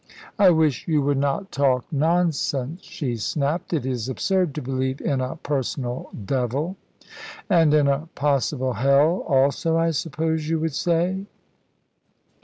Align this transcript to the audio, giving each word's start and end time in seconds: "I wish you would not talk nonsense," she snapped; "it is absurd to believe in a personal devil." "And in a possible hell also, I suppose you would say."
"I 0.39 0.49
wish 0.49 0.87
you 0.87 1.03
would 1.03 1.19
not 1.19 1.51
talk 1.51 1.85
nonsense," 1.91 2.81
she 2.81 3.17
snapped; 3.17 3.71
"it 3.71 3.85
is 3.85 4.09
absurd 4.09 4.55
to 4.55 4.61
believe 4.63 4.99
in 4.99 5.21
a 5.21 5.35
personal 5.35 6.09
devil." 6.25 6.75
"And 7.47 7.71
in 7.71 7.87
a 7.87 8.09
possible 8.15 8.73
hell 8.73 9.19
also, 9.27 9.77
I 9.77 9.91
suppose 9.91 10.49
you 10.49 10.59
would 10.59 10.73
say." 10.73 11.27